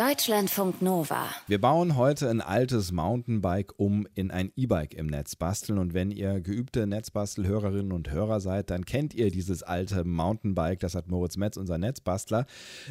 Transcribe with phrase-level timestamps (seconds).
[0.00, 1.26] Deutschlandfunk Nova.
[1.46, 5.78] Wir bauen heute ein altes Mountainbike um in ein E-Bike im Netz basteln.
[5.78, 10.94] Und wenn ihr geübte Netzbastelhörerinnen und Hörer seid, dann kennt ihr dieses alte Mountainbike, das
[10.94, 12.46] hat Moritz Metz, unser Netzbastler,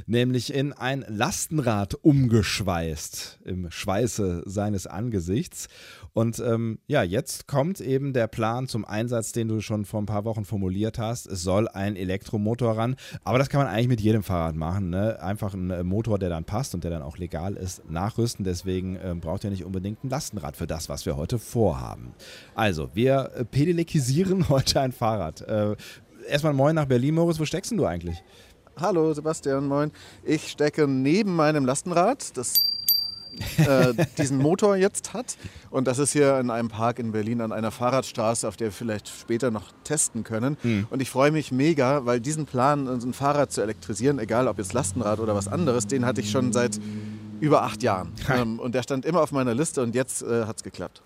[0.05, 5.68] nämlich in ein Lastenrad umgeschweißt, im Schweiße seines Angesichts.
[6.14, 10.05] Und ähm, ja, jetzt kommt eben der Plan zum Einsatz, den du schon vor ein
[10.05, 11.26] paar Wochen formuliert hast.
[11.26, 12.98] Es soll ein Elektromotor ran.
[13.23, 14.91] Aber das kann man eigentlich mit jedem Fahrrad machen.
[14.91, 15.20] Ne?
[15.23, 18.46] Einfach ein Motor, der dann passt und der dann dann auch legal ist, nachrüsten.
[18.46, 22.14] Deswegen äh, braucht ihr nicht unbedingt ein Lastenrad für das, was wir heute vorhaben.
[22.56, 25.42] Also, wir äh, pedelekisieren heute ein Fahrrad.
[25.42, 25.75] Äh,
[26.28, 27.39] erstmal Moin nach Berlin, Moritz.
[27.39, 28.22] Wo steckst du eigentlich?
[28.78, 29.92] Hallo Sebastian, moin.
[30.24, 32.38] Ich stecke neben meinem Lastenrad.
[32.38, 32.64] Das
[33.58, 35.38] äh, diesen Motor jetzt hat.
[35.70, 38.72] Und das ist hier in einem Park in Berlin an einer Fahrradstraße, auf der wir
[38.72, 40.58] vielleicht später noch testen können.
[40.64, 40.88] Mhm.
[40.89, 44.73] Und ich freue mich mega, weil diesen Plan, ein Fahrrad zu elektrisieren, egal ob jetzt
[44.73, 46.80] Lastenrad oder was anderes, den hatte ich schon seit
[47.39, 48.11] über acht Jahren.
[48.30, 51.02] Ähm, und der stand immer auf meiner Liste und jetzt äh, hat es geklappt.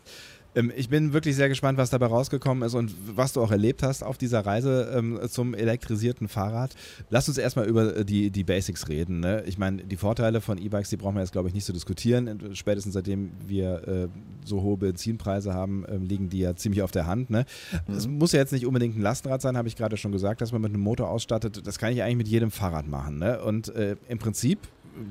[0.55, 3.83] Ähm, ich bin wirklich sehr gespannt, was dabei rausgekommen ist und was du auch erlebt
[3.83, 6.75] hast auf dieser Reise ähm, zum elektrisierten Fahrrad.
[7.09, 9.19] Lass uns erstmal über äh, die, die Basics reden.
[9.19, 9.43] Ne?
[9.45, 12.55] Ich meine, die Vorteile von E-Bikes, die brauchen wir jetzt, glaube ich, nicht zu diskutieren.
[12.55, 14.07] Spätestens seitdem wir äh,
[14.45, 17.29] so hohe Benzinpreise haben, äh, liegen die ja ziemlich auf der Hand.
[17.29, 17.45] Ne?
[17.87, 17.95] Mhm.
[17.95, 20.51] Es muss ja jetzt nicht unbedingt ein Lastenrad sein, habe ich gerade schon gesagt, dass
[20.51, 21.65] man mit einem Motor ausstattet.
[21.65, 23.19] Das kann ich eigentlich mit jedem Fahrrad machen.
[23.19, 23.41] Ne?
[23.41, 24.59] Und äh, im Prinzip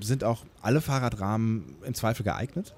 [0.00, 2.74] sind auch alle Fahrradrahmen im Zweifel geeignet?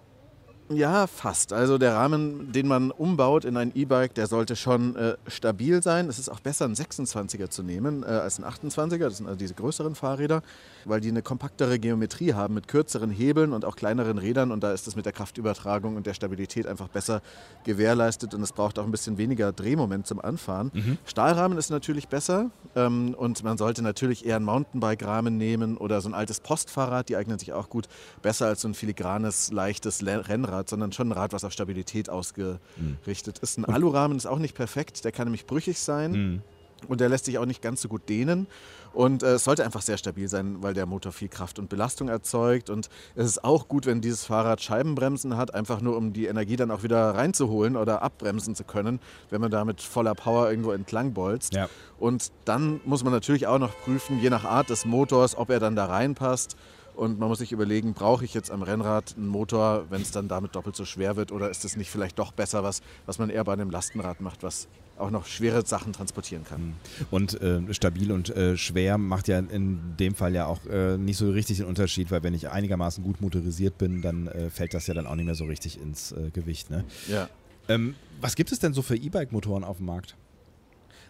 [0.70, 1.52] Ja, fast.
[1.52, 6.08] Also der Rahmen, den man umbaut in ein E-Bike, der sollte schon äh, stabil sein.
[6.08, 8.96] Es ist auch besser, einen 26er zu nehmen äh, als einen 28er.
[8.96, 10.40] Das sind also diese größeren Fahrräder,
[10.86, 14.52] weil die eine kompaktere Geometrie haben mit kürzeren Hebeln und auch kleineren Rädern.
[14.52, 17.20] Und da ist es mit der Kraftübertragung und der Stabilität einfach besser
[17.64, 18.32] gewährleistet.
[18.32, 20.70] Und es braucht auch ein bisschen weniger Drehmoment zum Anfahren.
[20.72, 20.96] Mhm.
[21.04, 22.50] Stahlrahmen ist natürlich besser.
[22.74, 27.10] Ähm, und man sollte natürlich eher einen Mountainbike-Rahmen nehmen oder so ein altes Postfahrrad.
[27.10, 27.86] Die eignen sich auch gut.
[28.22, 30.53] Besser als so ein filigranes, leichtes Rennrad.
[30.55, 33.58] Rad, sondern schon ein Rad, was auf Stabilität ausgerichtet ist.
[33.58, 36.12] Ein Alurahmen ist auch nicht perfekt, der kann nämlich brüchig sein.
[36.12, 36.42] Mhm.
[36.89, 38.46] Und der lässt sich auch nicht ganz so gut dehnen.
[38.92, 42.08] Und äh, es sollte einfach sehr stabil sein, weil der Motor viel Kraft und Belastung
[42.08, 42.70] erzeugt.
[42.70, 46.57] Und es ist auch gut, wenn dieses Fahrrad Scheibenbremsen hat, einfach nur um die Energie
[46.57, 50.70] dann auch wieder reinzuholen oder abbremsen zu können, wenn man da mit voller Power irgendwo
[50.70, 51.55] entlang bolzt.
[51.55, 51.68] Ja.
[51.98, 55.58] Und dann muss man natürlich auch noch prüfen, je nach Art des Motors, ob er
[55.58, 56.57] dann da reinpasst.
[56.94, 60.28] Und man muss sich überlegen, brauche ich jetzt am Rennrad einen Motor, wenn es dann
[60.28, 63.30] damit doppelt so schwer wird, oder ist es nicht vielleicht doch besser was, was man
[63.30, 66.60] eher bei einem Lastenrad macht, was auch noch schwere Sachen transportieren kann.
[66.60, 66.74] Hm.
[67.10, 71.16] Und äh, stabil und äh, schwer macht ja in dem Fall ja auch äh, nicht
[71.16, 74.86] so richtig den Unterschied, weil wenn ich einigermaßen gut motorisiert bin, dann äh, fällt das
[74.86, 76.70] ja dann auch nicht mehr so richtig ins äh, Gewicht.
[76.70, 76.84] Ne?
[77.08, 77.28] Ja.
[77.68, 80.16] Ähm, was gibt es denn so für E-Bike-Motoren auf dem Markt?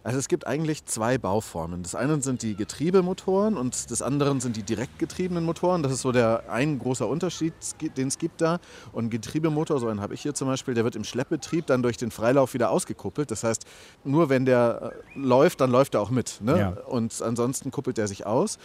[0.05, 1.83] Also es gibt eigentlich zwei Bauformen.
[1.83, 5.83] Das eine sind die Getriebemotoren und das andere sind die direkt getriebenen Motoren.
[5.83, 7.55] Das ist so der ein großer Unterschied,
[7.97, 8.61] den es gibt da.
[8.93, 11.83] Und ein Getriebemotor, so einen habe ich hier zum Beispiel, der wird im Schleppbetrieb dann
[11.83, 13.31] durch den Freilauf wieder ausgekuppelt.
[13.31, 13.65] Das heißt,
[14.05, 16.39] nur wenn der äh, läuft, dann läuft er auch mit.
[16.43, 16.59] Ne?
[16.59, 16.69] Ja.
[16.87, 18.59] Und ansonsten kuppelt er sich aus.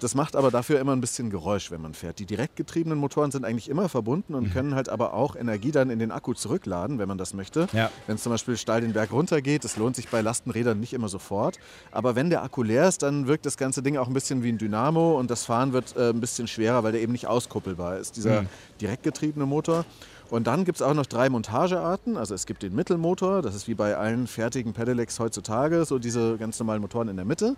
[0.00, 2.18] Das macht aber dafür immer ein bisschen Geräusch, wenn man fährt.
[2.18, 4.52] Die direktgetriebenen Motoren sind eigentlich immer verbunden und mhm.
[4.52, 7.68] können halt aber auch Energie dann in den Akku zurückladen, wenn man das möchte.
[7.72, 7.90] Ja.
[8.06, 11.08] Wenn es zum Beispiel steil den Berg runtergeht, das lohnt sich bei Lastenrädern nicht immer
[11.08, 11.58] sofort.
[11.92, 14.50] Aber wenn der Akku leer ist, dann wirkt das ganze Ding auch ein bisschen wie
[14.50, 17.98] ein Dynamo und das Fahren wird äh, ein bisschen schwerer, weil der eben nicht auskuppelbar
[17.98, 18.48] ist, dieser mhm.
[18.80, 19.84] direktgetriebene Motor.
[20.30, 22.16] Und dann gibt es auch noch drei Montagearten.
[22.16, 26.36] Also es gibt den Mittelmotor, das ist wie bei allen fertigen Pedelecs heutzutage, so diese
[26.36, 27.56] ganz normalen Motoren in der Mitte.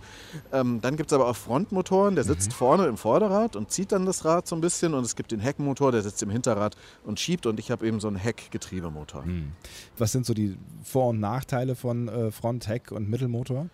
[0.53, 2.55] Ähm, dann gibt es aber auch Frontmotoren, der sitzt mhm.
[2.55, 4.95] vorne im Vorderrad und zieht dann das Rad so ein bisschen.
[4.95, 7.47] Und es gibt den Heckmotor, der sitzt im Hinterrad und schiebt.
[7.47, 9.23] Und ich habe eben so einen Heckgetriebemotor.
[9.23, 9.53] Mhm.
[9.97, 13.69] Was sind so die Vor- und Nachteile von äh, Front-, Heck- und Mittelmotor?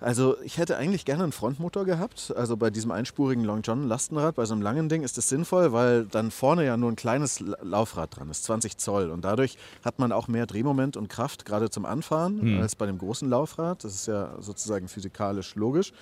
[0.00, 2.32] Also ich hätte eigentlich gerne einen Frontmotor gehabt.
[2.36, 5.72] Also bei diesem einspurigen Long John Lastenrad, bei so einem langen Ding ist das sinnvoll,
[5.72, 9.10] weil dann vorne ja nur ein kleines Laufrad dran ist, 20 Zoll.
[9.10, 12.60] Und dadurch hat man auch mehr Drehmoment und Kraft, gerade zum Anfahren, hm.
[12.60, 13.84] als bei dem großen Laufrad.
[13.84, 15.92] Das ist ja sozusagen physikalisch logisch.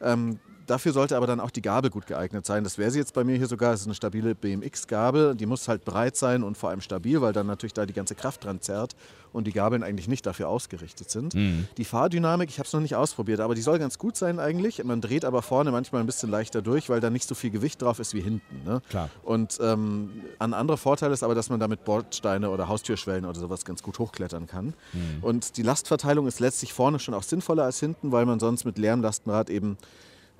[0.00, 2.64] Ähm, Dafür sollte aber dann auch die Gabel gut geeignet sein.
[2.64, 3.72] Das wäre sie jetzt bei mir hier sogar.
[3.72, 5.34] Das ist eine stabile BMX-Gabel.
[5.34, 8.14] Die muss halt breit sein und vor allem stabil, weil dann natürlich da die ganze
[8.14, 8.96] Kraft dran zerrt
[9.34, 11.34] und die Gabeln eigentlich nicht dafür ausgerichtet sind.
[11.34, 11.66] Mhm.
[11.76, 14.82] Die Fahrdynamik, ich habe es noch nicht ausprobiert, aber die soll ganz gut sein eigentlich.
[14.84, 17.82] Man dreht aber vorne manchmal ein bisschen leichter durch, weil da nicht so viel Gewicht
[17.82, 18.62] drauf ist wie hinten.
[18.64, 18.80] Ne?
[18.88, 19.10] Klar.
[19.24, 23.64] Und ähm, ein anderer Vorteil ist aber, dass man damit Bordsteine oder Haustürschwellen oder sowas
[23.64, 24.66] ganz gut hochklettern kann.
[24.92, 25.22] Mhm.
[25.22, 28.78] Und die Lastverteilung ist letztlich vorne schon auch sinnvoller als hinten, weil man sonst mit
[28.78, 29.76] leerem Lastenrad eben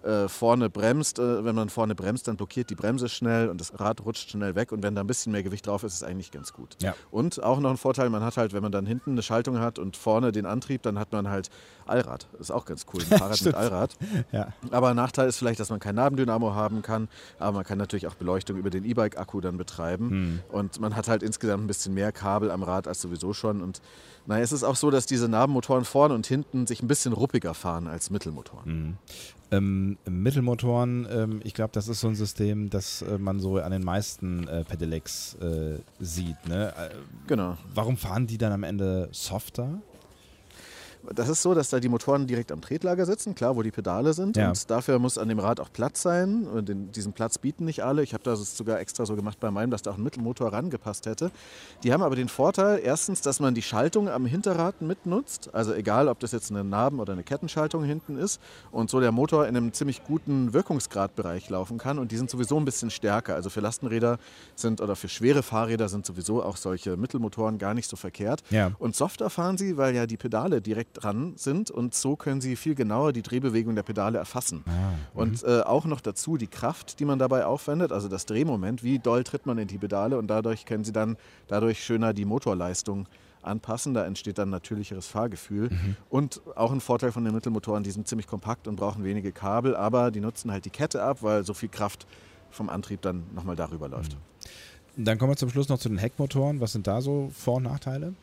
[0.05, 1.19] äh, vorne bremst.
[1.19, 4.55] Äh, wenn man vorne bremst, dann blockiert die Bremse schnell und das Rad rutscht schnell
[4.55, 4.73] weg.
[4.73, 6.77] Und wenn da ein bisschen mehr Gewicht drauf ist, ist es eigentlich ganz gut.
[6.83, 6.95] Ja.
[7.11, 9.79] Und auch noch ein Vorteil, man hat halt, wenn man dann hinten eine Schaltung hat
[9.79, 11.51] und vorne den Antrieb, dann hat man halt
[11.87, 12.29] Allrad.
[12.33, 13.95] Das ist auch ganz cool, ein Fahrrad mit Allrad.
[14.33, 14.49] Ja.
[14.71, 17.09] Aber ein Nachteil ist vielleicht, dass man kein Nabendynamo haben kann.
[17.39, 20.11] Aber man kann natürlich auch Beleuchtung über den E-Bike-Akku dann betreiben.
[20.11, 20.41] Hm.
[20.49, 23.62] Und man hat halt insgesamt ein bisschen mehr Kabel am Rad als sowieso schon.
[23.62, 23.81] Und
[24.27, 27.55] naja, es ist auch so, dass diese Nabenmotoren vorne und hinten sich ein bisschen ruppiger
[27.55, 28.65] fahren als Mittelmotoren.
[28.67, 28.99] Mhm.
[29.50, 33.73] Ähm, Mittelmotoren, ähm, ich glaube, das ist so ein System, das äh, man so an
[33.73, 36.49] den meisten äh, Pedelecs äh, sieht.
[36.49, 36.73] Ne?
[36.76, 36.91] Äh,
[37.26, 37.56] Genau.
[37.75, 39.81] warum fahren die dann am Ende softer?
[41.12, 44.15] Das ist so, dass da die Motoren direkt am Tretlager sitzen, klar, wo die Pedale
[44.15, 44.37] sind.
[44.37, 44.49] Ja.
[44.49, 46.47] Und dafür muss an dem Rad auch Platz sein.
[46.47, 48.03] Und den, diesen Platz bieten nicht alle.
[48.03, 51.06] Ich habe das sogar extra so gemacht bei meinem, dass da auch ein Mittelmotor rangepasst
[51.06, 51.31] hätte.
[51.83, 55.51] Die haben aber den Vorteil, erstens, dass man die Schaltung am Hinterrad mitnutzt.
[55.53, 58.41] Also egal, ob das jetzt eine Naben- oder eine Kettenschaltung hinten ist.
[58.71, 61.99] Und so der Motor in einem ziemlich guten Wirkungsgradbereich laufen kann.
[61.99, 63.35] Und die sind sowieso ein bisschen stärker.
[63.35, 64.19] Also für Lastenräder
[64.55, 68.43] sind oder für schwere Fahrräder sind sowieso auch solche Mittelmotoren gar nicht so verkehrt.
[68.51, 68.73] Ja.
[68.79, 72.56] Und softer fahren sie, weil ja die Pedale direkt dran sind und so können sie
[72.56, 74.64] viel genauer die Drehbewegung der Pedale erfassen.
[75.12, 78.99] Und äh, auch noch dazu die Kraft, die man dabei aufwendet, also das Drehmoment, wie
[78.99, 81.17] doll tritt man in die Pedale und dadurch können sie dann
[81.49, 83.06] dadurch schöner die Motorleistung
[83.43, 83.94] anpassen.
[83.94, 85.69] Da entsteht dann natürlicheres Fahrgefühl.
[86.08, 89.76] Und auch ein Vorteil von den Mittelmotoren, die sind ziemlich kompakt und brauchen wenige Kabel,
[89.76, 92.06] aber die nutzen halt die Kette ab, weil so viel Kraft
[92.50, 94.17] vom Antrieb dann nochmal darüber läuft.
[94.96, 96.61] Dann kommen wir zum Schluss noch zu den Heckmotoren.
[96.61, 98.14] Was sind da so Vor- und Nachteile?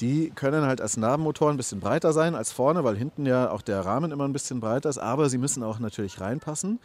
[0.00, 3.62] Die können halt als Nabenmotor ein bisschen breiter sein als vorne, weil hinten ja auch
[3.62, 6.80] der Rahmen immer ein bisschen breiter ist, aber sie müssen auch natürlich reinpassen.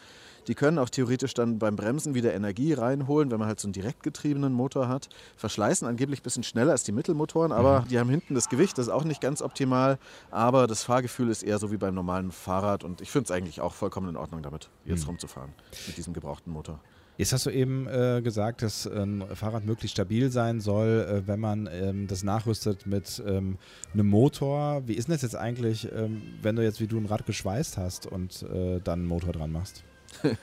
[0.47, 3.73] Die können auch theoretisch dann beim Bremsen wieder Energie reinholen, wenn man halt so einen
[3.73, 5.09] direktgetriebenen Motor hat.
[5.37, 8.87] Verschleißen angeblich ein bisschen schneller als die Mittelmotoren, aber die haben hinten das Gewicht, das
[8.87, 9.99] ist auch nicht ganz optimal.
[10.31, 13.61] Aber das Fahrgefühl ist eher so wie beim normalen Fahrrad und ich finde es eigentlich
[13.61, 15.51] auch vollkommen in Ordnung damit, jetzt rumzufahren
[15.85, 16.79] mit diesem gebrauchten Motor.
[17.21, 21.39] Jetzt hast du eben äh, gesagt, dass ein Fahrrad möglichst stabil sein soll, äh, wenn
[21.39, 23.59] man ähm, das nachrüstet mit ähm,
[23.93, 24.81] einem Motor.
[24.87, 27.77] Wie ist denn das jetzt eigentlich, ähm, wenn du jetzt wie du ein Rad geschweißt
[27.77, 29.83] hast und äh, dann einen Motor dran machst?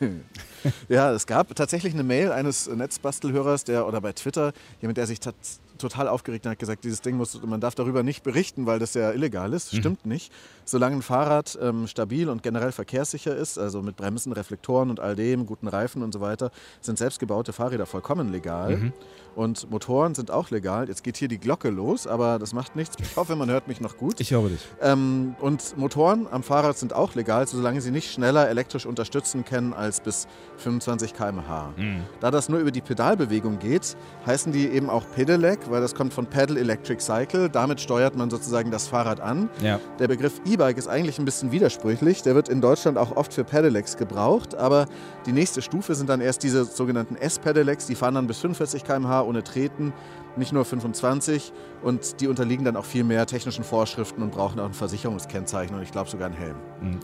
[0.88, 5.18] Ja, es gab tatsächlich eine Mail eines Netzbastelhörers, der oder bei Twitter, jemand, der sich
[5.18, 8.78] tats- total aufgeregt hat, hat gesagt, dieses Ding muss, man darf darüber nicht berichten, weil
[8.78, 9.74] das ja illegal ist.
[9.74, 10.32] Stimmt nicht.
[10.64, 15.16] Solange ein Fahrrad ähm, stabil und generell verkehrssicher ist, also mit Bremsen, Reflektoren und all
[15.16, 18.92] dem, guten Reifen und so weiter, sind selbstgebaute Fahrräder vollkommen legal.
[19.34, 20.88] Und Motoren sind auch legal.
[20.88, 22.96] Jetzt geht hier die Glocke los, aber das macht nichts.
[23.00, 24.20] Ich hoffe, man hört mich noch gut.
[24.20, 24.60] Ich höre dich.
[24.82, 29.74] Ähm, und Motoren am Fahrrad sind auch legal, solange sie nicht schneller elektrisch unterstützen können
[29.74, 30.26] als bis
[30.56, 31.72] 25 km/h.
[32.20, 33.96] Da das nur über die Pedalbewegung geht,
[34.26, 37.48] heißen die eben auch Pedelec, weil das kommt von Pedal Electric Cycle.
[37.48, 39.48] Damit steuert man sozusagen das Fahrrad an.
[39.62, 39.80] Ja.
[39.98, 42.22] Der Begriff E-Bike ist eigentlich ein bisschen widersprüchlich.
[42.22, 44.86] Der wird in Deutschland auch oft für Pedelecs gebraucht, aber
[45.26, 47.86] die nächste Stufe sind dann erst diese sogenannten S-Pedelecs.
[47.86, 49.92] Die fahren dann bis 45 km/h ohne Treten,
[50.38, 51.52] nicht nur 25
[51.82, 55.82] und die unterliegen dann auch viel mehr technischen Vorschriften und brauchen auch ein Versicherungskennzeichen und
[55.82, 56.56] ich glaube sogar ein Helm.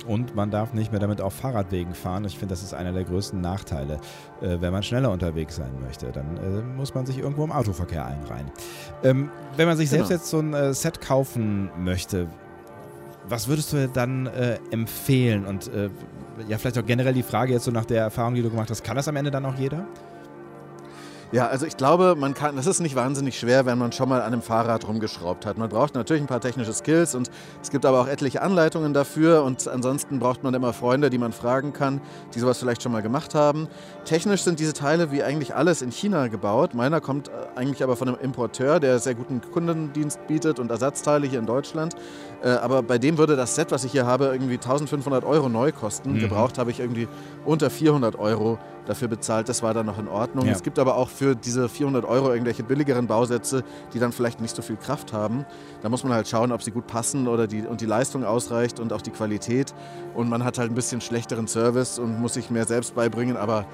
[0.07, 2.25] Und man darf nicht mehr damit auf Fahrradwegen fahren.
[2.25, 4.01] Ich finde, das ist einer der größten Nachteile.
[4.41, 8.07] Äh, wenn man schneller unterwegs sein möchte, dann äh, muss man sich irgendwo im Autoverkehr
[8.07, 8.51] einreihen.
[9.03, 10.05] Ähm, wenn man sich Genau.
[10.07, 12.29] selbst jetzt so ein äh, Set kaufen möchte,
[13.29, 15.45] was würdest du dann äh, empfehlen?
[15.47, 15.89] Und äh,
[16.49, 18.85] ja, vielleicht auch generell die Frage jetzt so nach der Erfahrung, die du gemacht hast,
[18.85, 19.87] kann das am Ende dann auch jeder?
[21.35, 24.21] Ja, also ich glaube, man kann, das ist nicht wahnsinnig schwer, wenn man schon mal
[24.21, 25.59] an einem Fahrrad rumgeschraubt hat.
[25.59, 27.29] Man braucht natürlich ein paar technische Skills und
[27.61, 31.33] es gibt aber auch etliche Anleitungen dafür und ansonsten braucht man immer Freunde, die man
[31.33, 32.01] fragen kann,
[32.37, 33.67] die sowas vielleicht schon mal gemacht haben.
[34.05, 36.73] Technisch sind diese Teile wie eigentlich alles in China gebaut.
[36.73, 41.27] Meiner kommt äh, eigentlich aber von einem Importeur, der sehr guten Kundendienst bietet und Ersatzteile
[41.27, 41.97] hier in Deutschland.
[42.45, 45.73] Äh, Aber bei dem würde das Set, was ich hier habe, irgendwie 1500 Euro neu
[45.73, 46.21] kosten.
[46.21, 47.09] Gebraucht habe ich irgendwie
[47.45, 49.49] unter 400 Euro dafür bezahlt.
[49.49, 50.47] Das war dann noch in Ordnung.
[50.47, 50.53] Ja.
[50.53, 54.55] Es gibt aber auch für diese 400 Euro irgendwelche billigeren Bausätze, die dann vielleicht nicht
[54.55, 55.45] so viel Kraft haben.
[55.83, 58.81] Da muss man halt schauen, ob sie gut passen oder die, und die Leistung ausreicht
[58.81, 59.75] und auch die Qualität.
[60.15, 63.37] Und man hat halt ein bisschen schlechteren Service und muss sich mehr selbst beibringen.
[63.37, 63.67] Aber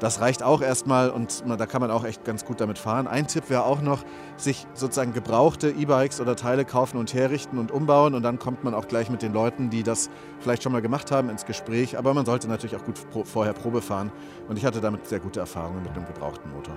[0.00, 3.06] das reicht auch erstmal und da kann man auch echt ganz gut damit fahren.
[3.06, 4.04] Ein Tipp wäre auch noch,
[4.36, 8.74] sich sozusagen gebrauchte E-Bikes oder Teile kaufen und herrichten und umbauen und dann kommt man
[8.74, 11.98] auch gleich mit den Leuten, die das vielleicht schon mal gemacht haben, ins Gespräch.
[11.98, 14.12] Aber man sollte natürlich auch gut vorher Probe fahren
[14.48, 16.74] und ich hatte damit sehr gute Erfahrungen mit einem gebrauchten Motor.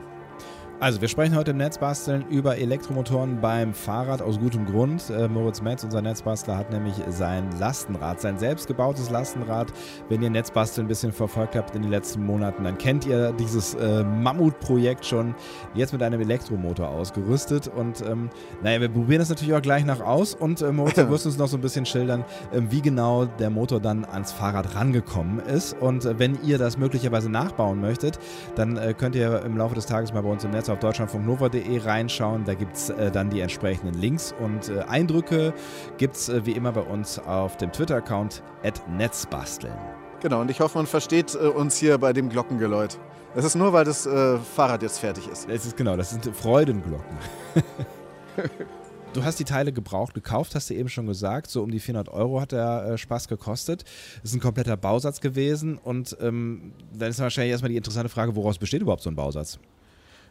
[0.81, 5.11] Also, wir sprechen heute im Netzbasteln über Elektromotoren beim Fahrrad aus gutem Grund.
[5.11, 9.71] Äh, Moritz Metz, unser Netzbastler, hat nämlich sein Lastenrad, sein selbstgebautes Lastenrad.
[10.09, 13.75] Wenn ihr Netzbasteln ein bisschen verfolgt habt in den letzten Monaten, dann kennt ihr dieses
[13.75, 15.35] äh, Mammutprojekt schon
[15.75, 17.67] jetzt mit einem Elektromotor ausgerüstet.
[17.67, 18.31] Und ähm,
[18.63, 20.33] naja, wir probieren das natürlich auch gleich nach aus.
[20.33, 23.51] Und äh, Moritz, du wirst uns noch so ein bisschen schildern, äh, wie genau der
[23.51, 25.79] Motor dann ans Fahrrad rangekommen ist.
[25.79, 28.17] Und äh, wenn ihr das möglicherweise nachbauen möchtet,
[28.55, 31.79] dann äh, könnt ihr im Laufe des Tages mal bei uns im Netz auf deutschlandfunknova.de
[31.79, 32.45] reinschauen.
[32.45, 35.53] Da gibt es äh, dann die entsprechenden Links und äh, Eindrücke
[35.97, 38.43] gibt es äh, wie immer bei uns auf dem Twitter-Account
[38.97, 39.77] Netzbasteln.
[40.21, 42.97] Genau, und ich hoffe, man versteht äh, uns hier bei dem Glockengeläut.
[43.35, 45.49] Das ist nur, weil das äh, Fahrrad jetzt fertig ist.
[45.49, 47.17] Das ist genau, das sind Freudenglocken.
[49.13, 51.49] Du hast die Teile gebraucht gekauft, hast du eben schon gesagt.
[51.49, 53.83] So um die 400 Euro hat der äh, Spaß gekostet.
[54.21, 55.77] Das ist ein kompletter Bausatz gewesen.
[55.77, 59.59] Und ähm, dann ist wahrscheinlich erstmal die interessante Frage, woraus besteht überhaupt so ein Bausatz?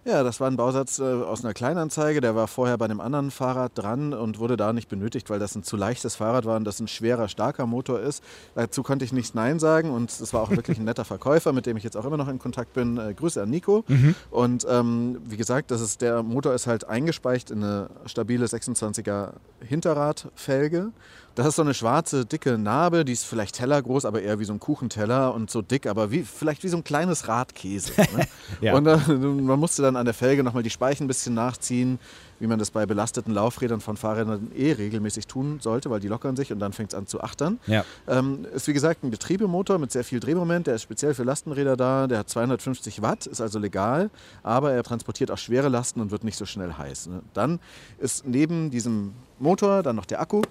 [0.05, 2.21] Ja, das war ein Bausatz äh, aus einer Kleinanzeige.
[2.23, 5.55] Der war vorher bei einem anderen Fahrrad dran und wurde da nicht benötigt, weil das
[5.55, 8.25] ein zu leichtes Fahrrad war und das ein schwerer, starker Motor ist.
[8.55, 11.67] Dazu konnte ich nicht Nein sagen und es war auch wirklich ein netter Verkäufer, mit
[11.67, 12.97] dem ich jetzt auch immer noch in Kontakt bin.
[12.97, 13.85] Äh, Grüße an Nico.
[13.89, 14.15] Mhm.
[14.31, 19.35] Und ähm, wie gesagt, das ist, der Motor ist halt eingespeicht in eine stabile 26er
[19.61, 20.93] Hinterradfelge
[21.35, 24.53] das ist so eine schwarze, dicke Narbe, die ist vielleicht tellergroß, aber eher wie so
[24.53, 27.93] ein Kuchenteller und so dick, aber wie, vielleicht wie so ein kleines Radkäse.
[27.99, 28.27] Ne?
[28.61, 28.75] ja.
[28.75, 31.99] Und äh, man musste dann an der Felge nochmal die Speichen ein bisschen nachziehen,
[32.41, 36.37] wie man das bei belasteten Laufrädern von Fahrrädern eh regelmäßig tun sollte, weil die lockern
[36.37, 37.61] sich und dann fängt es an zu achtern.
[37.67, 37.85] Ja.
[38.09, 41.77] Ähm, ist wie gesagt ein Getriebemotor mit sehr viel Drehmoment, der ist speziell für Lastenräder
[41.77, 44.11] da, der hat 250 Watt, ist also legal,
[44.43, 47.09] aber er transportiert auch schwere Lasten und wird nicht so schnell heiß.
[47.09, 47.23] Ne?
[47.35, 47.61] Dann
[47.99, 50.43] ist neben diesem Motor dann noch der Akku.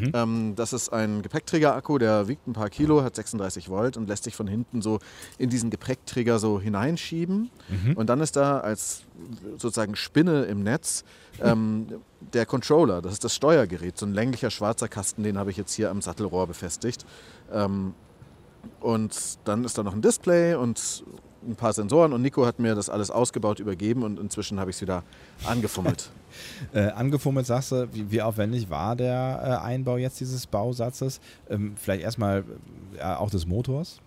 [0.00, 0.12] Mhm.
[0.14, 4.24] Ähm, das ist ein Gepäckträger-Akku, der wiegt ein paar Kilo, hat 36 Volt und lässt
[4.24, 4.98] sich von hinten so
[5.38, 7.50] in diesen Gepäckträger so hineinschieben.
[7.68, 7.92] Mhm.
[7.94, 9.02] Und dann ist da als
[9.52, 11.04] sozusagen Spinne im Netz
[11.40, 11.86] ähm,
[12.32, 15.74] der Controller, das ist das Steuergerät, so ein länglicher schwarzer Kasten, den habe ich jetzt
[15.74, 17.04] hier am Sattelrohr befestigt.
[17.52, 17.94] Ähm,
[18.80, 21.04] und dann ist da noch ein Display und
[21.46, 24.76] ein paar Sensoren und Nico hat mir das alles ausgebaut, übergeben und inzwischen habe ich
[24.76, 25.02] es wieder
[25.44, 26.10] angefummelt.
[26.72, 31.20] äh, angefummelt sagst du, wie, wie, aufwendig war der äh, Einbau jetzt dieses Bausatzes?
[31.50, 32.44] Ähm, vielleicht erstmal
[32.98, 34.00] äh, auch des Motors?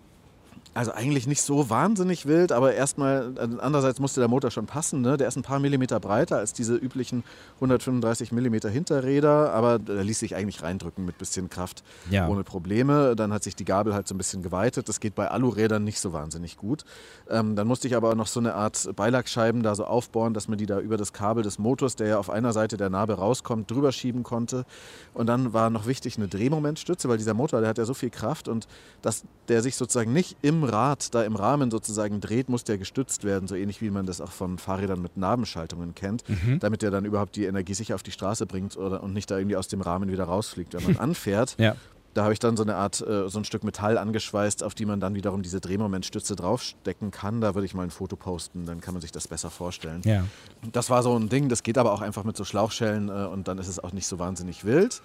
[0.76, 5.00] Also eigentlich nicht so wahnsinnig wild, aber erstmal, äh, andererseits musste der Motor schon passen.
[5.00, 5.16] Ne?
[5.16, 7.24] Der ist ein paar Millimeter breiter als diese üblichen
[7.56, 12.28] 135 Millimeter Hinterräder, aber der ließ sich eigentlich reindrücken mit bisschen Kraft ja.
[12.28, 13.16] ohne Probleme.
[13.16, 14.90] Dann hat sich die Gabel halt so ein bisschen geweitet.
[14.90, 16.84] Das geht bei Alurädern nicht so wahnsinnig gut.
[17.30, 20.58] Ähm, dann musste ich aber noch so eine Art Beilagscheiben da so aufbauen, dass man
[20.58, 23.70] die da über das Kabel des Motors, der ja auf einer Seite der Narbe rauskommt,
[23.70, 24.66] drüber schieben konnte.
[25.14, 28.10] Und dann war noch wichtig eine Drehmomentstütze, weil dieser Motor, der hat ja so viel
[28.10, 28.68] Kraft und
[29.00, 33.24] dass der sich sozusagen nicht im Rad da im Rahmen sozusagen dreht, muss der gestützt
[33.24, 36.58] werden, so ähnlich wie man das auch von Fahrrädern mit Nabenschaltungen kennt, mhm.
[36.60, 39.38] damit der dann überhaupt die Energie sicher auf die Straße bringt oder, und nicht da
[39.38, 41.56] irgendwie aus dem Rahmen wieder rausfliegt, wenn man anfährt.
[41.58, 41.76] Ja.
[42.16, 44.86] Da habe ich dann so eine Art, äh, so ein Stück Metall angeschweißt, auf die
[44.86, 47.42] man dann wiederum diese Drehmomentstütze draufstecken kann.
[47.42, 50.00] Da würde ich mal ein Foto posten, dann kann man sich das besser vorstellen.
[50.06, 50.24] Ja.
[50.72, 53.48] Das war so ein Ding, das geht aber auch einfach mit so Schlauchschellen äh, und
[53.48, 55.02] dann ist es auch nicht so wahnsinnig wild.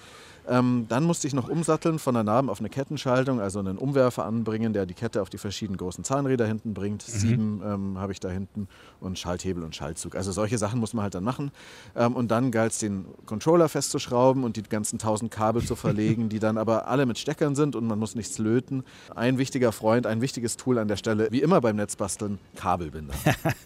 [0.47, 4.25] Ähm, dann musste ich noch umsatteln von der Narben auf eine Kettenschaltung, also einen Umwerfer
[4.25, 7.07] anbringen, der die Kette auf die verschiedenen großen Zahnräder hinten bringt.
[7.07, 7.11] Mhm.
[7.11, 8.67] Sieben ähm, habe ich da hinten
[8.99, 10.15] und Schalthebel und Schaltzug.
[10.15, 11.51] Also solche Sachen muss man halt dann machen.
[11.95, 16.29] Ähm, und dann galt es, den Controller festzuschrauben und die ganzen tausend Kabel zu verlegen,
[16.29, 18.83] die dann aber alle mit Steckern sind und man muss nichts löten.
[19.15, 23.13] Ein wichtiger Freund, ein wichtiges Tool an der Stelle, wie immer beim Netzbasteln, Kabelbinder.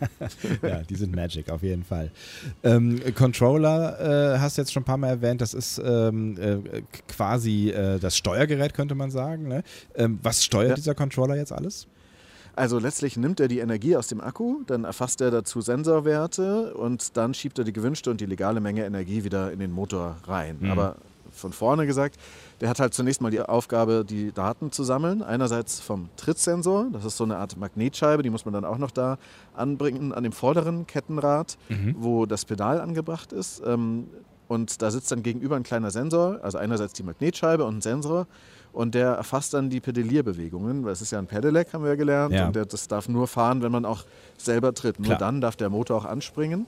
[0.62, 2.12] ja, die sind Magic auf jeden Fall.
[2.64, 6.58] Ähm, Controller äh, hast du jetzt schon ein paar Mal erwähnt, das ist ähm, äh,
[7.08, 9.48] quasi äh, das Steuergerät, könnte man sagen.
[9.48, 9.64] Ne?
[9.96, 10.76] Ähm, was steuert ja.
[10.76, 11.88] dieser Controller jetzt alles?
[12.56, 17.18] Also letztlich nimmt er die Energie aus dem Akku, dann erfasst er dazu Sensorwerte und
[17.18, 20.58] dann schiebt er die gewünschte und die legale Menge Energie wieder in den Motor rein.
[20.62, 20.72] Mhm.
[20.72, 20.96] Aber
[21.32, 22.18] von vorne gesagt,
[22.62, 25.22] der hat halt zunächst mal die Aufgabe, die Daten zu sammeln.
[25.22, 28.92] Einerseits vom Trittsensor, das ist so eine Art Magnetscheibe, die muss man dann auch noch
[28.92, 29.18] da
[29.54, 31.96] anbringen an dem vorderen Kettenrad, mhm.
[32.00, 33.62] wo das Pedal angebracht ist.
[33.66, 34.08] Ähm,
[34.48, 38.28] und da sitzt dann gegenüber ein kleiner Sensor, also einerseits die Magnetscheibe und ein Sensor.
[38.72, 41.96] Und der erfasst dann die Pedalierbewegungen, weil es ist ja ein Pedelec, haben wir ja
[41.96, 42.34] gelernt.
[42.34, 42.48] Ja.
[42.48, 44.04] Und der, das darf nur fahren, wenn man auch
[44.38, 45.00] selber tritt.
[45.00, 45.20] Nur Klar.
[45.20, 46.68] dann darf der Motor auch anspringen.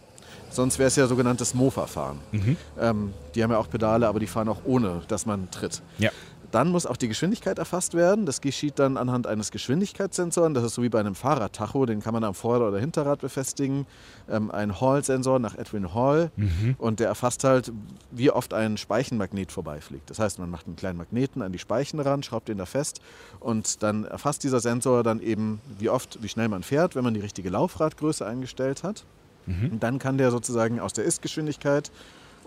[0.50, 2.19] Sonst wäre es ja sogenanntes Mofa-Fahren.
[2.31, 2.57] Mhm.
[2.79, 5.81] Ähm, die haben ja auch Pedale, aber die fahren auch ohne, dass man tritt.
[5.98, 6.12] Ja.
[6.51, 8.25] Dann muss auch die Geschwindigkeit erfasst werden.
[8.25, 10.54] Das geschieht dann anhand eines Geschwindigkeitssensoren.
[10.54, 13.86] Das ist so wie bei einem Fahrradtacho, den kann man am Vorder- oder Hinterrad befestigen.
[14.30, 16.75] Ähm, ein Hall-Sensor nach Edwin Hall mhm.
[16.77, 17.72] und der erfasst halt,
[18.12, 20.10] wie oft ein Speichenmagnet vorbeifliegt.
[20.10, 23.01] Das heißt, man macht einen kleinen Magneten an die Speichen ran, schraubt den da fest
[23.39, 27.13] und dann erfasst dieser Sensor dann eben, wie oft, wie schnell man fährt, wenn man
[27.13, 29.04] die richtige Laufradgröße eingestellt hat.
[29.48, 29.72] Mhm.
[29.74, 31.92] Und dann kann der sozusagen aus der Ist-Geschwindigkeit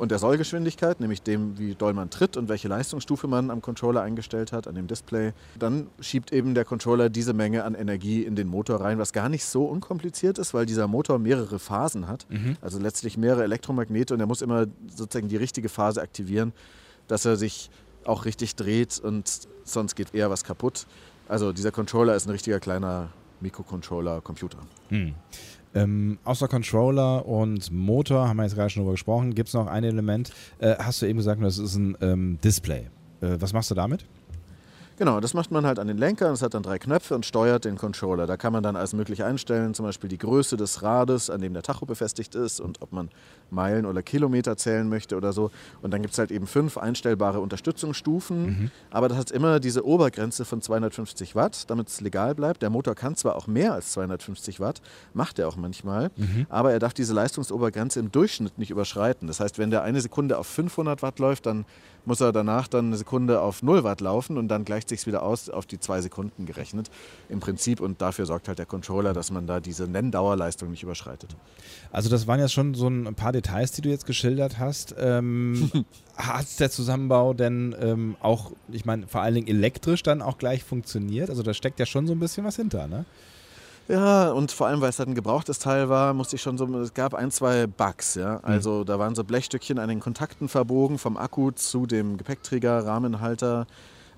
[0.01, 4.01] und der Sollgeschwindigkeit, nämlich dem, wie doll man tritt und welche Leistungsstufe man am Controller
[4.01, 5.35] eingestellt hat, an dem Display.
[5.59, 9.29] Dann schiebt eben der Controller diese Menge an Energie in den Motor rein, was gar
[9.29, 12.57] nicht so unkompliziert ist, weil dieser Motor mehrere Phasen hat, mhm.
[12.63, 16.55] also letztlich mehrere Elektromagnete und er muss immer sozusagen die richtige Phase aktivieren,
[17.07, 17.69] dass er sich
[18.05, 19.31] auch richtig dreht und
[19.65, 20.87] sonst geht eher was kaputt.
[21.29, 24.59] Also dieser Controller ist ein richtiger kleiner Mikrocontroller-Computer.
[24.89, 25.15] Mhm.
[25.75, 29.67] Ähm, außer Controller und Motor, haben wir jetzt gerade schon drüber gesprochen, gibt es noch
[29.67, 30.33] ein Element.
[30.59, 32.87] Äh, hast du eben gesagt, das ist ein ähm, Display.
[33.21, 34.05] Äh, was machst du damit?
[35.01, 36.31] Genau, das macht man halt an den Lenker.
[36.31, 38.27] Es hat dann drei Knöpfe und steuert den Controller.
[38.27, 41.55] Da kann man dann alles möglich einstellen, zum Beispiel die Größe des Rades, an dem
[41.55, 43.09] der Tacho befestigt ist und ob man
[43.49, 45.51] Meilen oder Kilometer zählen möchte oder so.
[45.81, 48.43] Und dann gibt es halt eben fünf einstellbare Unterstützungsstufen.
[48.43, 48.71] Mhm.
[48.91, 52.61] Aber das hat immer diese Obergrenze von 250 Watt, damit es legal bleibt.
[52.61, 54.83] Der Motor kann zwar auch mehr als 250 Watt,
[55.15, 56.45] macht er auch manchmal, mhm.
[56.51, 59.29] aber er darf diese Leistungsobergrenze im Durchschnitt nicht überschreiten.
[59.29, 61.65] Das heißt, wenn der eine Sekunde auf 500 Watt läuft, dann
[62.05, 65.23] muss er danach dann eine Sekunde auf 0 Watt laufen und dann gleicht sich wieder
[65.23, 66.91] aus auf die zwei Sekunden gerechnet
[67.29, 71.35] im Prinzip und dafür sorgt halt der Controller, dass man da diese Nenndauerleistung nicht überschreitet.
[71.93, 74.95] Also das waren ja schon so ein paar Details, die du jetzt geschildert hast.
[74.99, 75.71] Ähm,
[76.17, 80.63] hat der Zusammenbau denn ähm, auch, ich meine, vor allen Dingen elektrisch dann auch gleich
[80.63, 81.31] funktioniert?
[81.31, 83.05] Also da steckt ja schon so ein bisschen was hinter, ne?
[83.91, 86.65] Ja, und vor allem, weil es halt ein gebrauchtes Teil war, musste ich schon so,
[86.79, 88.35] es gab ein, zwei Bugs, ja.
[88.35, 88.41] Mhm.
[88.43, 88.85] Also mhm.
[88.85, 93.67] da waren so Blechstückchen an den Kontakten verbogen, vom Akku zu dem Gepäckträger, Rahmenhalter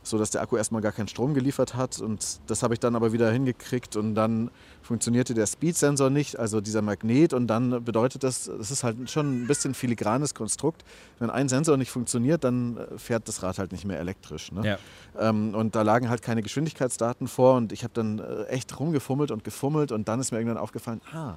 [0.02, 2.00] so dass der Akku erstmal gar keinen Strom geliefert hat.
[2.00, 4.50] Und das habe ich dann aber wieder hingekriegt und dann
[4.82, 7.32] funktionierte der Speed-Sensor nicht, also dieser Magnet.
[7.32, 10.84] Und dann bedeutet das, das ist halt schon ein bisschen filigranes Konstrukt.
[11.18, 14.50] Wenn ein Sensor nicht funktioniert, dann äh, fährt das Rad halt nicht mehr elektrisch.
[14.52, 14.66] Ne?
[14.66, 14.78] Ja.
[15.28, 19.30] Ähm, und da lagen halt keine Geschwindigkeitsdaten vor und ich habe dann äh, echt rumgefummelt
[19.30, 21.36] und gefummelt und dann ist mir irgendwann aufgefallen, ah,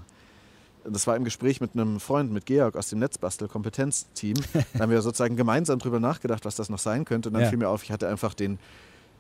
[0.89, 4.36] das war im Gespräch mit einem Freund, mit Georg aus dem Netzbastel-Kompetenzteam.
[4.74, 7.30] Da haben wir sozusagen gemeinsam drüber nachgedacht, was das noch sein könnte.
[7.30, 7.50] Und dann ja.
[7.50, 8.60] fiel mir auf, ich hatte einfach den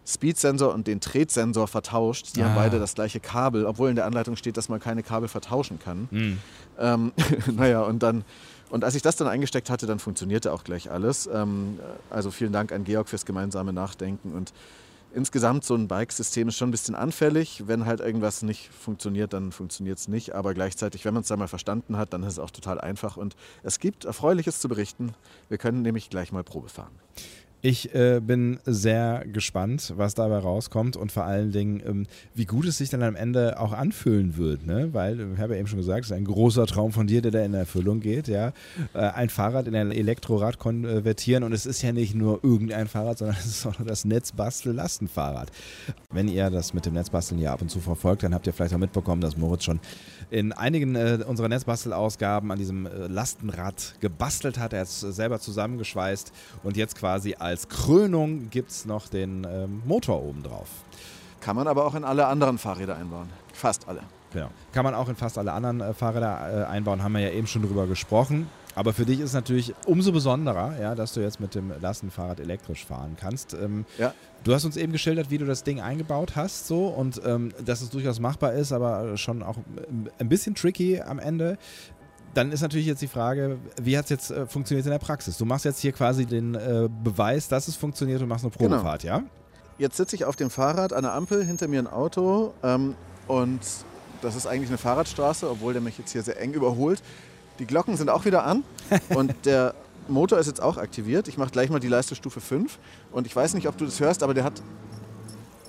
[0.05, 2.35] Speed-Sensor und den Tretsensor vertauscht.
[2.35, 2.45] Die ah.
[2.45, 5.79] haben beide das gleiche Kabel, obwohl in der Anleitung steht, dass man keine Kabel vertauschen
[5.79, 6.07] kann.
[6.11, 6.37] Mhm.
[6.79, 7.11] Ähm,
[7.55, 8.23] naja, und dann.
[8.69, 11.29] Und als ich das dann eingesteckt hatte, dann funktionierte auch gleich alles.
[11.31, 11.79] Ähm,
[12.09, 14.33] also vielen Dank an Georg fürs gemeinsame Nachdenken.
[14.33, 14.53] Und
[15.15, 17.63] insgesamt so ein Bike-System ist schon ein bisschen anfällig.
[17.67, 20.35] Wenn halt irgendwas nicht funktioniert, dann funktioniert es nicht.
[20.35, 23.17] Aber gleichzeitig, wenn man es dann mal verstanden hat, dann ist es auch total einfach.
[23.17, 25.13] Und es gibt Erfreuliches zu berichten.
[25.49, 26.91] Wir können nämlich gleich mal Probe fahren.
[27.65, 32.05] Ich äh, bin sehr gespannt, was dabei rauskommt und vor allen Dingen, ähm,
[32.35, 34.67] wie gut es sich dann am Ende auch anfühlen wird.
[34.67, 34.89] Ne?
[34.93, 37.31] Weil, ich habe ja eben schon gesagt, es ist ein großer Traum von dir, der
[37.31, 38.27] da in Erfüllung geht.
[38.27, 38.53] Ja?
[38.93, 43.17] Äh, ein Fahrrad in ein Elektrorad konvertieren und es ist ja nicht nur irgendein Fahrrad,
[43.17, 45.51] sondern es ist auch noch das Netzbastel-Lastenfahrrad.
[46.11, 48.75] Wenn ihr das mit dem Netzbasteln hier ab und zu verfolgt, dann habt ihr vielleicht
[48.75, 49.79] auch mitbekommen, dass Moritz schon
[50.29, 54.73] in einigen äh, unserer Netzbastelausgaben an diesem äh, Lastenrad gebastelt hat.
[54.73, 59.47] Er hat es selber zusammengeschweißt und jetzt quasi als als Krönung gibt es noch den
[59.49, 60.67] ähm, Motor oben drauf.
[61.39, 63.29] Kann man aber auch in alle anderen Fahrräder einbauen.
[63.53, 64.01] Fast alle.
[64.33, 64.49] Genau.
[64.73, 67.47] Kann man auch in fast alle anderen äh, Fahrräder äh, einbauen, haben wir ja eben
[67.47, 68.49] schon drüber gesprochen.
[68.75, 72.41] Aber für dich ist es natürlich umso besonderer, ja, dass du jetzt mit dem Lastenfahrrad
[72.41, 73.53] elektrisch fahren kannst.
[73.53, 74.13] Ähm, ja.
[74.43, 77.81] Du hast uns eben geschildert, wie du das Ding eingebaut hast, so und ähm, dass
[77.81, 79.55] es durchaus machbar ist, aber schon auch
[80.19, 81.57] ein bisschen tricky am Ende
[82.35, 85.37] dann ist natürlich jetzt die Frage, wie hat es jetzt äh, funktioniert in der Praxis?
[85.37, 88.75] Du machst jetzt hier quasi den äh, Beweis, dass es funktioniert und machst eine genau.
[88.75, 89.17] Probefahrt, genau.
[89.17, 89.23] ja?
[89.77, 92.95] Jetzt sitze ich auf dem Fahrrad an der Ampel, hinter mir ein Auto ähm,
[93.27, 93.61] und
[94.21, 97.01] das ist eigentlich eine Fahrradstraße, obwohl der mich jetzt hier sehr eng überholt.
[97.59, 98.63] Die Glocken sind auch wieder an
[99.15, 99.73] und der
[100.07, 101.27] Motor ist jetzt auch aktiviert.
[101.29, 102.77] Ich mache gleich mal die Leistungsstufe 5
[103.11, 104.61] und ich weiß nicht, ob du das hörst, aber der hat,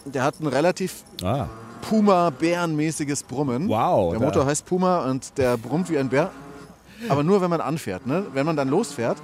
[0.05, 1.47] der hat ein relativ ah.
[1.83, 3.69] Puma-Bärenmäßiges Brummen.
[3.69, 4.13] Wow.
[4.13, 6.33] Der Motor heißt Puma und der brummt wie ein Bär
[7.09, 8.07] aber nur wenn man anfährt.
[8.07, 8.27] Ne?
[8.33, 9.19] Wenn man dann losfährt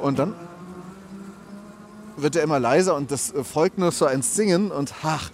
[0.00, 0.34] und dann
[2.16, 5.30] wird er immer leiser und das folgt nur so ein Singen und ach,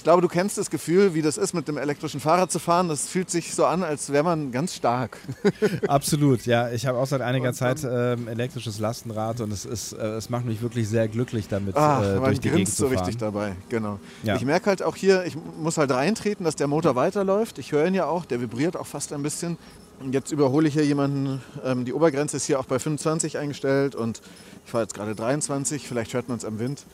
[0.00, 2.88] ich glaube, du kennst das Gefühl, wie das ist, mit dem elektrischen Fahrrad zu fahren.
[2.88, 5.18] Das fühlt sich so an, als wäre man ganz stark.
[5.88, 6.70] Absolut, ja.
[6.70, 10.46] Ich habe auch seit einiger Zeit ähm, elektrisches Lastenrad und es, ist, äh, es macht
[10.46, 12.96] mich wirklich sehr glücklich damit, Ach, äh, durch die Gegend zu fahren.
[12.96, 14.00] so richtig dabei, genau.
[14.22, 14.36] Ja.
[14.36, 17.58] Ich merke halt auch hier, ich muss halt reintreten, dass der Motor weiterläuft.
[17.58, 19.58] Ich höre ihn ja auch, der vibriert auch fast ein bisschen.
[20.08, 21.42] Jetzt überhole ich hier jemanden.
[21.62, 24.22] Ähm, die Obergrenze ist hier auch bei 25 eingestellt und
[24.64, 25.86] ich fahre jetzt gerade 23.
[25.86, 26.86] Vielleicht hört man es am Wind.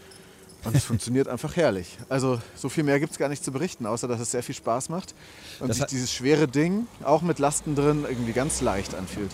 [0.67, 1.97] Und es funktioniert einfach herrlich.
[2.09, 4.55] Also so viel mehr gibt es gar nicht zu berichten, außer dass es sehr viel
[4.55, 5.15] Spaß macht
[5.61, 9.31] und das sich dieses schwere Ding auch mit Lasten drin irgendwie ganz leicht anfühlt.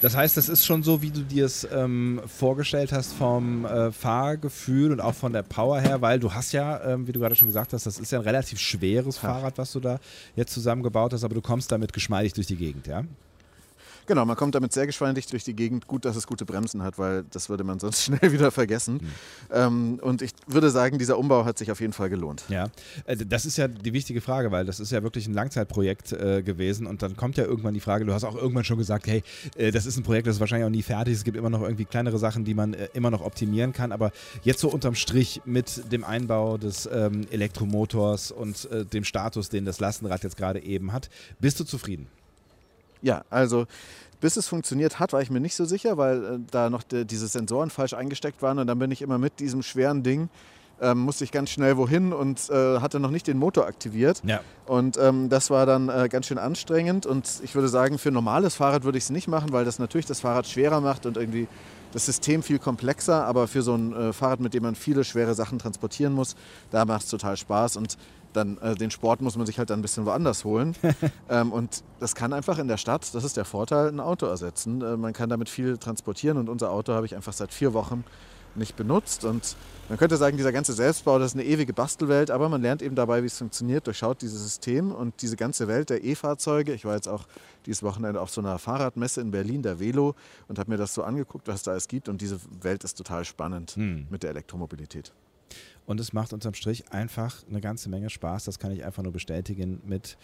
[0.00, 3.92] Das heißt, das ist schon so, wie du dir es ähm, vorgestellt hast vom äh,
[3.92, 7.36] Fahrgefühl und auch von der Power her, weil du hast ja, ähm, wie du gerade
[7.36, 9.22] schon gesagt hast, das ist ja ein relativ schweres ja.
[9.22, 10.00] Fahrrad, was du da
[10.34, 13.04] jetzt zusammengebaut hast, aber du kommst damit geschmeidig durch die Gegend, ja?
[14.06, 15.86] Genau, man kommt damit sehr geschmeidig durch die Gegend.
[15.86, 18.94] Gut, dass es gute Bremsen hat, weil das würde man sonst schnell wieder vergessen.
[18.94, 19.08] Mhm.
[19.50, 22.44] Ähm, und ich würde sagen, dieser Umbau hat sich auf jeden Fall gelohnt.
[22.48, 22.68] Ja,
[23.04, 26.42] äh, das ist ja die wichtige Frage, weil das ist ja wirklich ein Langzeitprojekt äh,
[26.42, 26.86] gewesen.
[26.86, 29.22] Und dann kommt ja irgendwann die Frage, du hast auch irgendwann schon gesagt, hey,
[29.56, 31.14] äh, das ist ein Projekt, das ist wahrscheinlich auch nie fertig.
[31.14, 33.92] Es gibt immer noch irgendwie kleinere Sachen, die man äh, immer noch optimieren kann.
[33.92, 34.12] Aber
[34.42, 39.64] jetzt so unterm Strich mit dem Einbau des ähm, Elektromotors und äh, dem Status, den
[39.64, 41.08] das Lastenrad jetzt gerade eben hat,
[41.40, 42.08] bist du zufrieden?
[43.02, 43.66] Ja, also
[44.22, 47.04] bis es funktioniert hat, war ich mir nicht so sicher, weil äh, da noch de,
[47.04, 48.58] diese Sensoren falsch eingesteckt waren.
[48.58, 50.30] Und dann bin ich immer mit diesem schweren Ding,
[50.80, 54.22] ähm, musste ich ganz schnell wohin und äh, hatte noch nicht den Motor aktiviert.
[54.24, 54.40] Ja.
[54.66, 57.04] Und ähm, das war dann äh, ganz schön anstrengend.
[57.04, 59.80] Und ich würde sagen, für ein normales Fahrrad würde ich es nicht machen, weil das
[59.80, 61.48] natürlich das Fahrrad schwerer macht und irgendwie
[61.92, 63.26] das System viel komplexer.
[63.26, 66.36] Aber für so ein äh, Fahrrad, mit dem man viele schwere Sachen transportieren muss,
[66.70, 67.76] da macht es total Spaß.
[67.76, 67.98] Und
[68.32, 70.74] dann äh, den Sport muss man sich halt dann ein bisschen woanders holen.
[71.28, 74.82] ähm, und das kann einfach in der Stadt, das ist der Vorteil, ein Auto ersetzen.
[74.82, 78.04] Äh, man kann damit viel transportieren und unser Auto habe ich einfach seit vier Wochen
[78.54, 79.24] nicht benutzt.
[79.24, 79.56] Und
[79.88, 82.94] man könnte sagen, dieser ganze Selbstbau, das ist eine ewige Bastelwelt, aber man lernt eben
[82.94, 86.72] dabei, wie es funktioniert, durchschaut dieses System und diese ganze Welt der E-Fahrzeuge.
[86.72, 87.26] Ich war jetzt auch
[87.66, 90.14] dieses Wochenende auf so einer Fahrradmesse in Berlin, der Velo,
[90.48, 92.08] und habe mir das so angeguckt, was es da alles gibt.
[92.08, 94.06] Und diese Welt ist total spannend hm.
[94.10, 95.12] mit der Elektromobilität.
[95.86, 98.44] Und es macht unterm Strich einfach eine ganze Menge Spaß.
[98.44, 100.16] Das kann ich einfach nur bestätigen mit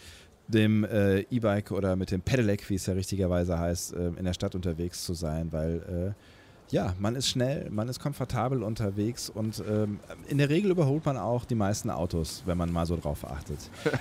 [0.47, 4.33] dem äh, E-Bike oder mit dem Pedelec, wie es ja richtigerweise heißt, äh, in der
[4.33, 6.38] Stadt unterwegs zu sein, weil äh,
[6.71, 11.17] ja, man ist schnell, man ist komfortabel unterwegs und ähm, in der Regel überholt man
[11.17, 13.59] auch die meisten Autos, wenn man mal so drauf achtet.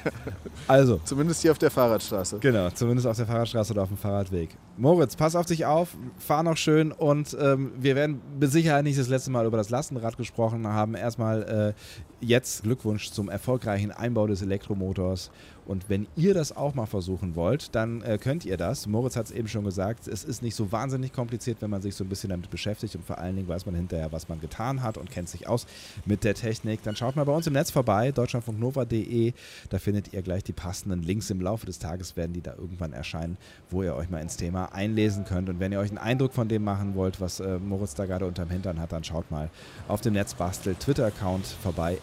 [0.66, 1.00] Also.
[1.04, 2.38] zumindest hier auf der Fahrradstraße.
[2.40, 4.50] Genau, zumindest auf der Fahrradstraße oder auf dem Fahrradweg.
[4.76, 8.98] Moritz, pass auf dich auf, fahr noch schön und ähm, wir werden mit Sicherheit nicht
[8.98, 10.94] das letzte Mal über das Lastenrad gesprochen haben.
[10.94, 15.30] Erstmal äh, jetzt Glückwunsch zum erfolgreichen Einbau des Elektromotors
[15.68, 18.86] und wenn ihr das auch mal versuchen wollt, dann äh, könnt ihr das.
[18.86, 21.94] Moritz hat es eben schon gesagt, es ist nicht so wahnsinnig kompliziert, wenn man sich
[21.94, 24.82] so ein bisschen damit beschäftigt und vor allen Dingen weiß man hinterher, was man getan
[24.82, 25.66] hat und kennt sich aus
[26.06, 26.82] mit der Technik.
[26.84, 29.34] Dann schaut mal bei uns im Netz vorbei, deutschlandfunknova.de.
[29.68, 31.28] Da findet ihr gleich die passenden Links.
[31.28, 33.36] Im Laufe des Tages werden die da irgendwann erscheinen,
[33.68, 35.50] wo ihr euch mal ins Thema einlesen könnt.
[35.50, 38.24] Und wenn ihr euch einen Eindruck von dem machen wollt, was äh, Moritz da gerade
[38.24, 39.50] unterm Hintern hat, dann schaut mal
[39.86, 41.98] auf dem Netzbastel Twitter-Account vorbei.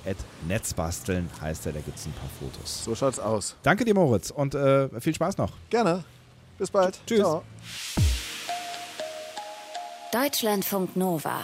[0.47, 2.83] Netzbasteln heißt er, da gibt es ein paar Fotos.
[2.83, 3.54] So schaut's aus.
[3.63, 5.53] Danke dir, Moritz, und äh, viel Spaß noch.
[5.69, 6.03] Gerne.
[6.57, 6.99] Bis bald.
[7.05, 7.19] Tschüss.
[7.19, 7.43] Ciao.
[10.11, 11.41] Deutschlandfunk Nova